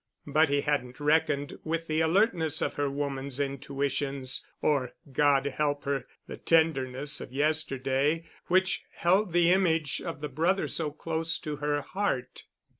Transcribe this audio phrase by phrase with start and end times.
[0.25, 7.21] But he hadn't reckoned with the alertness of her woman's intuitions, or—God help her—the tenderness
[7.21, 12.45] of yesterday, which held the image of the brother so close to her heart.